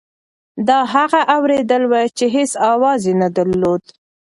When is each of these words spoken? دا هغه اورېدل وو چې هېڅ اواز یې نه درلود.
دا 0.67 0.79
هغه 0.93 1.21
اورېدل 1.35 1.83
وو 1.91 2.03
چې 2.17 2.25
هېڅ 2.35 2.51
اواز 2.71 3.01
یې 3.09 3.13
نه 3.21 3.29
درلود. 3.37 3.81